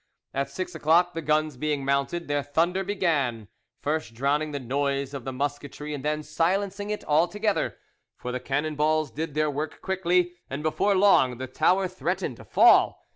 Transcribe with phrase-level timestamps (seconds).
[0.33, 3.47] At six o'clock, the guns being mounted, their thunder began,
[3.83, 7.77] first drowning the noise of the musketry and then silencing it altogether;
[8.17, 12.43] for the cannon balls did their work quickly, and before long the tower threatened to
[12.45, 13.05] fall.